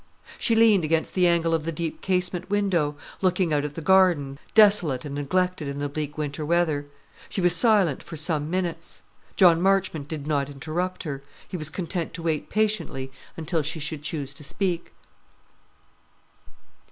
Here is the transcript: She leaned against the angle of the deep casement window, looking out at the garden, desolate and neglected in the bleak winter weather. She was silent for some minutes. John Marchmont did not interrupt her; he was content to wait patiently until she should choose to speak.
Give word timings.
She 0.39 0.55
leaned 0.55 0.83
against 0.83 1.13
the 1.13 1.27
angle 1.27 1.53
of 1.53 1.61
the 1.63 1.71
deep 1.71 2.01
casement 2.01 2.49
window, 2.49 2.95
looking 3.21 3.53
out 3.53 3.63
at 3.63 3.75
the 3.75 3.81
garden, 3.83 4.39
desolate 4.55 5.05
and 5.05 5.13
neglected 5.13 5.67
in 5.67 5.77
the 5.77 5.87
bleak 5.87 6.17
winter 6.17 6.43
weather. 6.43 6.87
She 7.29 7.39
was 7.39 7.55
silent 7.55 8.01
for 8.01 8.17
some 8.17 8.49
minutes. 8.49 9.03
John 9.35 9.61
Marchmont 9.61 10.07
did 10.07 10.25
not 10.25 10.49
interrupt 10.49 11.03
her; 11.03 11.21
he 11.47 11.55
was 11.55 11.69
content 11.69 12.15
to 12.15 12.23
wait 12.23 12.49
patiently 12.49 13.11
until 13.37 13.61
she 13.61 13.79
should 13.79 14.01
choose 14.01 14.33
to 14.33 14.43
speak. 14.43 14.91